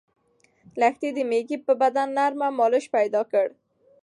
لښتې 0.79 1.09
د 1.17 1.19
مېږې 1.29 1.57
په 1.65 1.73
بدن 1.81 2.07
نرمه 2.17 2.47
مالش 2.57 2.85
پیل 2.93 3.13
کړ. 3.31 3.47